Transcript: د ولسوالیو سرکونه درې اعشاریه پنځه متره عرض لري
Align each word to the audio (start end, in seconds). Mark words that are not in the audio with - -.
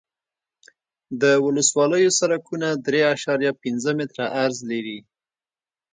د 1.21 1.23
ولسوالیو 1.45 2.15
سرکونه 2.19 2.67
درې 2.85 3.01
اعشاریه 3.11 3.51
پنځه 3.63 3.91
متره 3.99 4.25
عرض 4.41 4.57
لري 4.71 4.99